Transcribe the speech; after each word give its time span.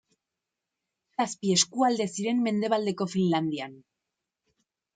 Zazpi 1.17 1.51
eskualde 1.57 2.09
ziren 2.15 2.41
Mendebaldeko 2.47 3.09
Finlandian. 3.15 3.77